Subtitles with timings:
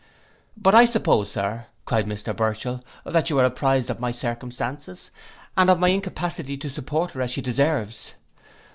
[0.57, 5.11] 'But I suppose, Sir,' cried Mr Burchell, 'that you are apprized of my circumstances,
[5.55, 8.15] and of my incapacity to support her as she deserves?